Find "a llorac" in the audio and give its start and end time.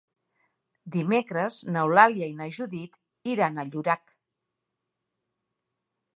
3.65-4.19